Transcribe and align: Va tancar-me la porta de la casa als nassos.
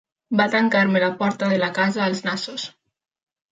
Va 0.39 0.45
tancar-me 0.55 1.01
la 1.03 1.09
porta 1.19 1.51
de 1.53 1.61
la 1.65 1.71
casa 1.77 2.03
als 2.09 2.25
nassos. 2.31 2.67